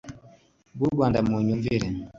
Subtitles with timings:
[0.75, 1.87] bw u rwanda mu myumvire